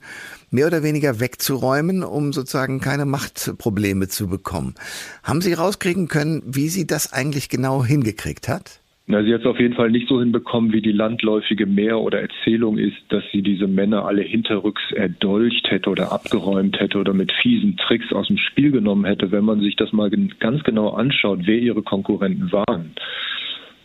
mehr 0.50 0.68
oder 0.68 0.82
weniger 0.82 1.20
wegzuräumen, 1.20 2.02
um 2.02 2.32
sozusagen 2.32 2.80
keine 2.80 3.04
Machtprobleme 3.04 4.08
zu 4.08 4.28
bekommen. 4.28 4.75
Haben 5.23 5.42
Sie 5.42 5.52
rauskriegen 5.52 6.08
können, 6.08 6.42
wie 6.46 6.70
sie 6.70 6.87
das 6.87 7.12
eigentlich 7.12 7.50
genau 7.50 7.84
hingekriegt 7.84 8.49
hat? 8.49 8.80
Na, 9.06 9.23
sie 9.23 9.34
hat 9.34 9.42
es 9.42 9.46
auf 9.46 9.61
jeden 9.61 9.75
Fall 9.75 9.90
nicht 9.90 10.08
so 10.08 10.18
hinbekommen, 10.18 10.73
wie 10.73 10.80
die 10.80 10.92
landläufige 10.92 11.66
Mehr- 11.66 12.00
oder 12.00 12.23
Erzählung 12.23 12.78
ist, 12.78 12.96
dass 13.11 13.23
sie 13.32 13.42
diese 13.42 13.66
Männer 13.66 14.06
alle 14.06 14.23
hinterrücks 14.23 14.80
erdolcht 14.92 15.70
hätte 15.70 15.90
oder 15.90 16.11
abgeräumt 16.11 16.80
hätte 16.80 16.96
oder 16.99 17.12
mit 17.12 17.30
fiesen 17.30 17.76
Tricks 17.76 18.14
aus 18.14 18.28
dem 18.28 18.38
Spiel 18.38 18.70
genommen 18.70 19.04
hätte. 19.04 19.30
Wenn 19.30 19.44
man 19.44 19.61
sich 19.61 19.76
das 19.76 19.92
mal 19.92 20.11
ganz 20.40 20.64
genau 20.64 20.90
anschaut, 20.90 21.40
wer 21.44 21.58
ihre 21.58 21.82
Konkurrenten 21.82 22.50
waren, 22.50 22.94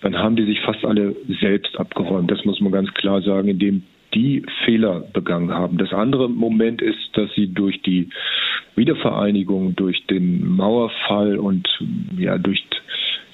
dann 0.01 0.17
haben 0.17 0.37
die 0.37 0.45
sich 0.45 0.61
fast 0.61 0.85
alle 0.85 1.13
selbst 1.41 1.77
abgeräumt. 1.77 2.31
Das 2.31 2.45
muss 2.45 2.61
man 2.61 2.71
ganz 2.71 2.93
klar 2.93 3.21
sagen, 3.21 3.49
indem 3.49 3.83
die 4.13 4.43
Fehler 4.63 5.01
begangen 5.13 5.51
haben. 5.51 5.77
Das 5.77 5.91
andere 5.91 6.29
Moment 6.29 6.81
ist, 6.81 7.09
dass 7.13 7.29
sie 7.35 7.53
durch 7.53 7.81
die 7.81 8.09
Wiedervereinigung, 8.75 9.75
durch 9.75 10.05
den 10.07 10.47
Mauerfall 10.47 11.37
und 11.37 11.67
ja 12.17 12.37
durch 12.37 12.63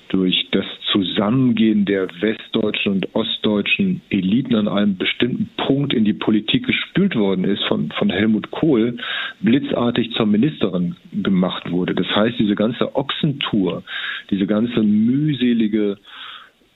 durch 0.10 0.48
das 0.52 0.66
Zusammengehen 0.92 1.86
der 1.86 2.08
westdeutschen 2.22 2.94
und 2.94 3.16
ostdeutschen 3.16 4.02
Eliten 4.10 4.56
an 4.56 4.68
einem 4.68 4.98
bestimmten 4.98 5.50
Punkt 5.58 5.94
in 5.94 6.06
die 6.06 6.14
Politik 6.14 6.66
gespült 6.66 7.16
worden 7.16 7.44
ist, 7.44 7.64
von, 7.66 7.92
von 7.92 8.10
Helmut 8.10 8.52
Kohl 8.52 8.98
blitzartig 9.42 10.12
zur 10.12 10.26
Ministerin 10.26 10.96
gemacht 11.12 11.72
wurde. 11.72 11.96
Das 11.96 12.08
heißt, 12.16 12.40
diese 12.40 12.56
ganze 12.56 12.96
Ochsentour, 12.96 13.84
diese 14.30 14.48
ganze 14.48 14.82
mühselige 14.82 15.98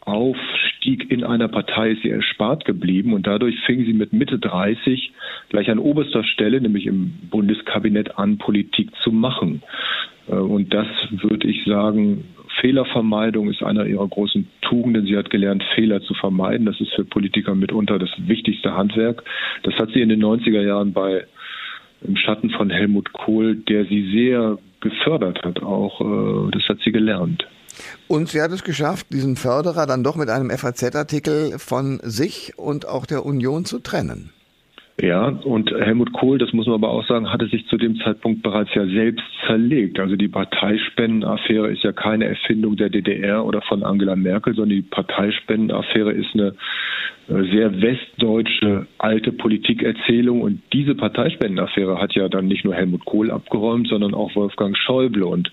Aufstieg 0.02 1.12
in 1.12 1.24
einer 1.24 1.48
Partei 1.48 1.92
ist 1.92 2.04
ihr 2.04 2.16
erspart 2.16 2.66
geblieben 2.66 3.14
und 3.14 3.28
dadurch 3.28 3.60
fing 3.66 3.86
sie 3.86 3.94
mit 3.94 4.12
Mitte 4.12 4.40
30 4.40 5.12
gleich 5.50 5.70
an 5.70 5.78
oberster 5.78 6.24
Stelle, 6.24 6.60
nämlich 6.62 6.88
im 6.88 7.14
Bundeskabinett 7.30 8.18
an, 8.18 8.38
Politik 8.38 8.90
zu 9.04 9.12
machen. 9.12 9.62
Äh, 10.28 10.36
und 10.36 10.74
das 10.74 10.88
würde 11.12 11.48
ich 11.48 11.64
sagen, 11.66 12.26
Fehlervermeidung 12.62 13.50
ist 13.50 13.64
einer 13.64 13.86
ihrer 13.86 14.08
großen 14.08 14.48
Tugenden. 14.62 15.06
Sie 15.06 15.18
hat 15.18 15.30
gelernt, 15.30 15.64
Fehler 15.76 16.02
zu 16.02 16.14
vermeiden. 16.14 16.66
Das 16.66 16.80
ist 16.80 16.94
für 16.94 17.06
Politiker 17.06 17.56
mitunter 17.56 18.00
das 18.00 18.10
wichtigste 18.18 18.76
Handwerk. 18.76 19.24
Das 19.64 19.76
hat 19.76 19.90
sie 19.94 20.02
in 20.02 20.10
den 20.10 20.24
90er 20.24 20.62
Jahren 20.62 20.94
bei 20.94 21.26
im 22.02 22.16
Schatten 22.16 22.50
von 22.52 22.70
Helmut 22.70 23.12
Kohl, 23.14 23.56
der 23.56 23.86
sie 23.86 24.10
sehr 24.12 24.58
gefördert 24.80 25.44
hat, 25.44 25.62
auch 25.62 26.00
äh, 26.00 26.52
das 26.52 26.64
hat 26.70 26.80
sie 26.84 26.92
gelernt. 26.92 27.46
Und 28.08 28.30
sie 28.30 28.42
hat 28.42 28.52
es 28.52 28.64
geschafft, 28.64 29.08
diesen 29.12 29.36
Förderer 29.36 29.86
dann 29.86 30.04
doch 30.04 30.16
mit 30.16 30.30
einem 30.30 30.50
FAZ-Artikel 30.50 31.60
von 31.60 32.00
sich 32.04 32.54
und 32.58 32.88
auch 32.88 33.06
der 33.06 33.26
Union 33.26 33.66
zu 33.66 33.80
trennen. 33.80 34.32
Ja, 35.02 35.28
und 35.28 35.72
Helmut 35.72 36.12
Kohl, 36.12 36.40
das 36.40 36.52
muss 36.52 36.66
man 36.66 36.76
aber 36.76 36.90
auch 36.90 37.08
sagen, 37.08 37.32
hatte 37.32 37.48
sich 37.48 37.66
zu 37.68 37.78
dem 37.78 37.96
Zeitpunkt 38.02 38.44
bereits 38.44 38.76
ja 38.76 38.86
selbst 38.86 39.24
zerlegt. 39.46 39.98
Also 39.98 40.18
die 40.18 40.28
Parteispendenaffäre 40.28 41.72
ist 41.72 41.84
ja 41.84 41.94
keine 41.94 42.26
Erfindung 42.26 42.76
der 42.76 42.90
DDR 42.90 43.46
oder 43.46 43.62
von 43.62 43.84
Angela 43.84 44.18
Merkel, 44.18 44.56
sondern 44.56 44.76
die 44.76 44.82
Parteispendenaffäre 44.82 46.12
ist 46.12 46.34
eine 46.34 46.54
äh, 47.30 47.44
sehr 47.52 47.82
westdeutsche 47.82 48.88
alte 48.98 49.32
Politikerzählung. 49.32 50.42
Und 50.42 50.62
diese 50.74 50.96
Parteispendenaffäre 50.96 52.02
hat 52.02 52.14
ja 52.16 52.28
dann 52.28 52.48
nicht 52.48 52.66
nur 52.66 52.74
Helmut 52.74 53.06
Kohl 53.06 53.32
abgeräumt, 53.32 53.88
sondern 53.88 54.14
auch 54.14 54.36
Wolfgang 54.36 54.76
Schäuble. 54.76 55.26
Und 55.26 55.50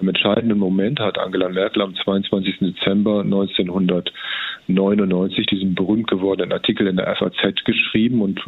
im 0.00 0.08
entscheidenden 0.08 0.58
Moment 0.58 1.00
hat 1.00 1.18
Angela 1.18 1.50
Merkel 1.50 1.82
am 1.82 1.94
22. 1.94 2.60
Dezember 2.60 3.20
1999 3.20 5.44
diesen 5.46 5.74
berühmt 5.74 6.08
gewordenen 6.08 6.52
Artikel 6.52 6.86
in 6.86 6.96
der 6.96 7.14
FAZ 7.16 7.62
geschrieben 7.64 8.22
und 8.22 8.40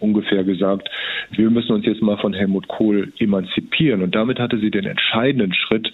ungefähr 0.00 0.44
gesagt, 0.44 0.88
wir 1.30 1.50
müssen 1.50 1.72
uns 1.72 1.86
jetzt 1.86 2.02
mal 2.02 2.18
von 2.18 2.32
Helmut 2.32 2.68
Kohl 2.68 3.12
emanzipieren. 3.18 4.02
Und 4.02 4.14
damit 4.14 4.38
hatte 4.38 4.58
sie 4.58 4.70
den 4.70 4.86
entscheidenden 4.86 5.54
Schritt 5.54 5.92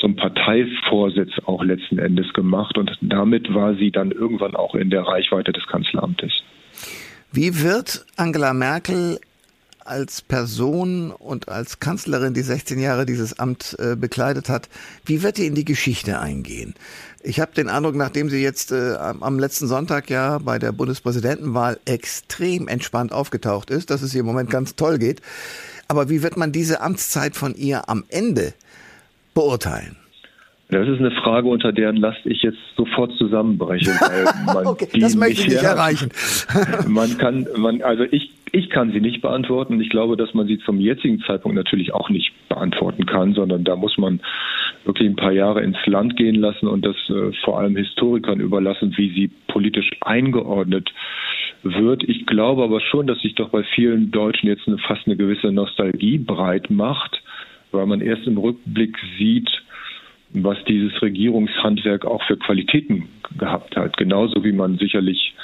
zum 0.00 0.16
Parteivorsitz 0.16 1.32
auch 1.46 1.64
letzten 1.64 1.98
Endes 1.98 2.32
gemacht. 2.32 2.76
Und 2.78 2.96
damit 3.00 3.52
war 3.54 3.74
sie 3.74 3.90
dann 3.90 4.10
irgendwann 4.10 4.54
auch 4.54 4.74
in 4.74 4.90
der 4.90 5.02
Reichweite 5.02 5.52
des 5.52 5.66
Kanzleramtes. 5.66 6.32
Wie 7.32 7.62
wird 7.62 8.06
Angela 8.16 8.54
Merkel 8.54 9.18
als 9.88 10.22
Person 10.22 11.10
und 11.10 11.48
als 11.48 11.80
Kanzlerin, 11.80 12.34
die 12.34 12.42
16 12.42 12.78
Jahre 12.78 13.06
dieses 13.06 13.38
Amt 13.38 13.76
äh, 13.78 13.96
bekleidet 13.96 14.48
hat, 14.48 14.68
wie 15.04 15.22
wird 15.22 15.38
die 15.38 15.46
in 15.46 15.54
die 15.54 15.64
Geschichte 15.64 16.18
eingehen? 16.20 16.74
Ich 17.22 17.40
habe 17.40 17.52
den 17.54 17.68
Eindruck, 17.68 17.96
nachdem 17.96 18.28
sie 18.28 18.42
jetzt 18.42 18.72
äh, 18.72 18.94
am 18.98 19.38
letzten 19.38 19.66
Sonntag 19.66 20.10
ja 20.10 20.38
bei 20.38 20.58
der 20.58 20.72
Bundespräsidentenwahl 20.72 21.78
extrem 21.84 22.68
entspannt 22.68 23.12
aufgetaucht 23.12 23.70
ist, 23.70 23.90
dass 23.90 24.02
es 24.02 24.14
ihr 24.14 24.20
im 24.20 24.26
Moment 24.26 24.50
ganz 24.50 24.76
toll 24.76 24.98
geht. 24.98 25.20
Aber 25.88 26.08
wie 26.08 26.22
wird 26.22 26.36
man 26.36 26.52
diese 26.52 26.80
Amtszeit 26.80 27.36
von 27.36 27.54
ihr 27.54 27.88
am 27.88 28.04
Ende 28.08 28.54
beurteilen? 29.34 29.96
Das 30.68 30.88
ist 30.88 30.98
eine 30.98 31.12
Frage, 31.12 31.46
unter 31.46 31.72
deren 31.72 31.96
Last 31.96 32.18
ich 32.24 32.42
jetzt 32.42 32.58
sofort 32.76 33.12
zusammenbreche. 33.18 33.92
okay, 34.64 34.88
das 34.98 35.14
möchte 35.14 35.42
ich 35.42 35.48
nicht 35.48 35.62
erreichen. 35.62 36.10
man 36.88 37.16
kann, 37.18 37.46
man, 37.56 37.82
also 37.82 38.02
ich, 38.02 38.32
ich 38.52 38.70
kann 38.70 38.92
sie 38.92 39.00
nicht 39.00 39.22
beantworten. 39.22 39.80
Ich 39.80 39.90
glaube, 39.90 40.16
dass 40.16 40.32
man 40.32 40.46
sie 40.46 40.58
zum 40.58 40.80
jetzigen 40.80 41.20
Zeitpunkt 41.20 41.56
natürlich 41.56 41.92
auch 41.92 42.10
nicht 42.10 42.32
beantworten 42.48 43.04
kann, 43.04 43.34
sondern 43.34 43.64
da 43.64 43.76
muss 43.76 43.98
man 43.98 44.20
wirklich 44.84 45.08
ein 45.08 45.16
paar 45.16 45.32
Jahre 45.32 45.62
ins 45.62 45.84
Land 45.86 46.16
gehen 46.16 46.36
lassen 46.36 46.68
und 46.68 46.84
das 46.84 46.96
äh, 47.10 47.32
vor 47.44 47.58
allem 47.58 47.76
Historikern 47.76 48.40
überlassen, 48.40 48.94
wie 48.96 49.12
sie 49.12 49.30
politisch 49.48 49.90
eingeordnet 50.00 50.92
wird. 51.62 52.04
Ich 52.04 52.26
glaube 52.26 52.62
aber 52.62 52.80
schon, 52.80 53.06
dass 53.06 53.20
sich 53.20 53.34
doch 53.34 53.48
bei 53.48 53.64
vielen 53.74 54.12
Deutschen 54.12 54.48
jetzt 54.48 54.68
eine, 54.68 54.78
fast 54.78 55.06
eine 55.06 55.16
gewisse 55.16 55.50
Nostalgie 55.50 56.18
breit 56.18 56.70
macht, 56.70 57.20
weil 57.72 57.86
man 57.86 58.00
erst 58.00 58.26
im 58.26 58.38
Rückblick 58.38 58.96
sieht, 59.18 59.50
was 60.30 60.62
dieses 60.64 61.00
Regierungshandwerk 61.02 62.04
auch 62.04 62.22
für 62.24 62.36
Qualitäten 62.36 63.08
gehabt 63.38 63.76
hat. 63.76 63.96
Genauso 63.96 64.44
wie 64.44 64.52
man 64.52 64.78
sicherlich 64.78 65.34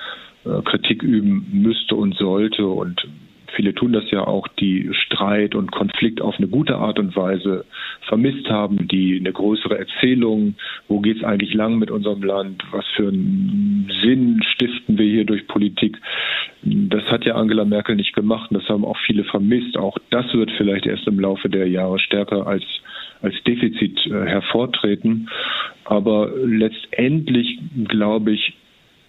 Kritik 0.44 1.02
üben 1.02 1.46
müsste 1.52 1.94
und 1.94 2.14
sollte. 2.16 2.66
Und 2.66 3.06
viele 3.54 3.74
tun 3.74 3.92
das 3.92 4.10
ja 4.10 4.26
auch, 4.26 4.48
die 4.48 4.90
Streit 4.92 5.54
und 5.54 5.72
Konflikt 5.72 6.20
auf 6.20 6.36
eine 6.38 6.48
gute 6.48 6.76
Art 6.76 6.98
und 6.98 7.14
Weise 7.16 7.64
vermisst 8.08 8.48
haben, 8.48 8.88
die 8.88 9.18
eine 9.18 9.32
größere 9.32 9.78
Erzählung, 9.78 10.54
wo 10.88 11.00
geht 11.00 11.18
es 11.18 11.24
eigentlich 11.24 11.54
lang 11.54 11.78
mit 11.78 11.90
unserem 11.90 12.22
Land, 12.22 12.62
was 12.70 12.84
für 12.96 13.08
einen 13.08 13.90
Sinn 14.02 14.42
stiften 14.42 14.98
wir 14.98 15.06
hier 15.06 15.24
durch 15.24 15.46
Politik, 15.46 15.98
das 16.64 17.02
hat 17.04 17.24
ja 17.24 17.34
Angela 17.34 17.64
Merkel 17.64 17.96
nicht 17.96 18.14
gemacht. 18.14 18.50
Und 18.50 18.62
das 18.62 18.68
haben 18.68 18.84
auch 18.84 18.98
viele 19.06 19.24
vermisst. 19.24 19.76
Auch 19.76 19.98
das 20.10 20.32
wird 20.32 20.50
vielleicht 20.52 20.86
erst 20.86 21.06
im 21.06 21.18
Laufe 21.18 21.48
der 21.48 21.68
Jahre 21.68 21.98
stärker 21.98 22.46
als 22.46 22.64
als 23.20 23.34
Defizit 23.44 24.04
äh, 24.06 24.26
hervortreten. 24.26 25.28
Aber 25.84 26.30
letztendlich, 26.44 27.58
glaube 27.86 28.32
ich, 28.32 28.54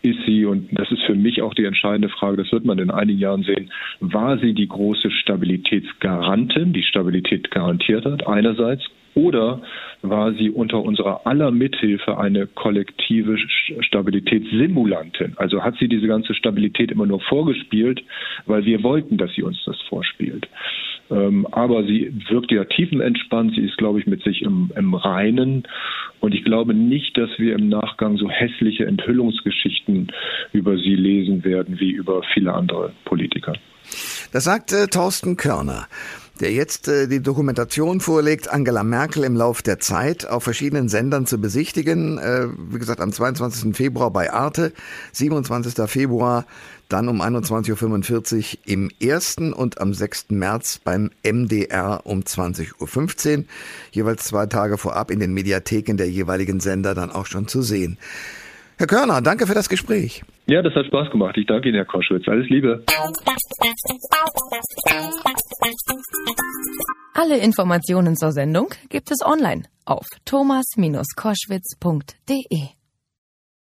ist 0.04 0.20
sie, 0.26 0.46
und 0.46 0.68
das 0.74 0.92
ist 0.92 1.02
für 1.04 1.16
mich 1.16 1.42
auch 1.42 1.54
die 1.54 1.66
entscheidende 1.66 2.10
Frage, 2.10 2.38
das 2.38 2.52
wird 2.52 2.66
man 2.66 2.78
in 2.78 2.92
einigen 2.92 3.20
Jahren 3.20 3.44
sehen, 3.44 3.72
war 4.02 4.38
sie 4.38 4.54
die 4.54 4.68
große 4.68 5.10
Stabilitätsgarantin, 5.10 6.74
die 6.74 6.84
Stabilität 6.84 7.50
garantiert 7.52 8.06
hat, 8.06 8.28
einerseits, 8.28 8.84
oder 9.16 9.62
war 10.02 10.34
sie 10.34 10.50
unter 10.50 10.82
unserer 10.82 11.26
aller 11.26 11.52
Mithilfe 11.52 12.18
eine 12.18 12.48
kollektive 12.48 13.38
Stabilitätssimulantin? 13.80 15.34
Also 15.38 15.64
hat 15.64 15.76
sie 15.80 15.88
diese 15.88 16.08
ganze 16.08 16.34
Stabilität 16.34 16.92
immer 16.92 17.06
nur 17.06 17.22
vorgespielt, 17.22 18.04
weil 18.46 18.66
wir 18.66 18.82
wollten, 18.84 19.18
dass 19.18 19.32
sie 19.34 19.44
uns 19.44 19.64
das 19.66 19.80
vorspielt. 19.84 20.48
Ähm, 21.12 21.46
aber 21.52 21.84
sie 21.84 22.12
wirkt 22.30 22.52
ja 22.52 22.64
tiefenentspannt. 22.64 23.54
Sie 23.54 23.62
ist, 23.62 23.78
glaube 23.78 24.00
ich, 24.00 24.08
mit 24.08 24.24
sich 24.24 24.42
im, 24.42 24.72
im 24.76 24.94
Reinen. 24.94 25.64
Und 26.24 26.34
ich 26.34 26.46
glaube 26.46 26.74
nicht, 26.74 27.18
dass 27.18 27.30
wir 27.38 27.54
im 27.54 27.68
Nachgang 27.68 28.16
so 28.16 28.30
hässliche 28.30 28.86
Enthüllungsgeschichten 28.86 30.08
über 30.54 30.78
sie 30.78 30.96
lesen 30.96 31.44
werden 31.44 31.82
wie 31.82 31.92
über 31.92 32.22
viele 32.34 32.54
andere 32.54 32.94
Politiker. 33.04 33.52
Das 34.32 34.46
sagt 34.46 34.72
äh, 34.72 34.88
Thorsten 34.88 35.36
Körner 35.36 35.86
der 36.40 36.52
jetzt 36.52 36.88
äh, 36.88 37.08
die 37.08 37.22
Dokumentation 37.22 38.00
vorlegt, 38.00 38.50
Angela 38.50 38.84
Merkel 38.84 39.24
im 39.24 39.36
Lauf 39.36 39.62
der 39.62 39.80
Zeit 39.80 40.26
auf 40.26 40.44
verschiedenen 40.44 40.90
Sendern 40.90 41.26
zu 41.26 41.40
besichtigen. 41.40 42.18
Äh, 42.18 42.48
wie 42.72 42.80
gesagt, 42.80 43.02
am 43.02 43.12
22. 43.12 43.76
Februar 43.76 44.12
bei 44.12 44.32
Arte, 44.32 44.74
27. 45.12 45.88
Februar 45.90 46.46
dann 46.90 47.08
um 47.08 47.22
21.45 47.22 48.36
Uhr 48.36 48.60
im 48.66 48.92
ersten 49.00 49.54
und 49.54 49.80
am 49.80 49.94
6. 49.94 50.26
März 50.30 50.80
beim 50.84 51.12
MDR 51.24 52.02
um 52.06 52.22
20.15 52.22 53.38
Uhr, 53.38 53.46
jeweils 53.92 54.26
zwei 54.26 54.46
Tage 54.46 54.78
vorab 54.78 55.12
in 55.12 55.20
den 55.20 55.34
Mediatheken 55.34 55.98
der 55.98 56.10
jeweiligen 56.10 56.60
Sender 56.60 56.94
dann 56.94 57.12
auch 57.12 57.26
schon 57.26 57.48
zu 57.48 57.62
sehen. 57.62 57.98
Herr 58.78 58.88
Körner, 58.88 59.22
danke 59.22 59.48
für 59.48 59.54
das 59.54 59.70
Gespräch. 59.70 60.24
Ja, 60.48 60.62
das 60.62 60.76
hat 60.76 60.86
Spaß 60.88 61.10
gemacht. 61.12 61.38
Ich 61.38 61.48
danke 61.48 61.70
Ihnen, 61.70 61.78
Herr 61.78 61.86
Koschwitz. 61.86 62.28
Alles 62.28 62.50
Liebe. 62.50 62.84
Alle 67.14 67.38
Informationen 67.38 68.16
zur 68.16 68.32
Sendung 68.32 68.70
gibt 68.90 69.12
es 69.12 69.24
online 69.26 69.64
auf 69.86 70.06
thomas-koschwitz.de. 70.26 72.83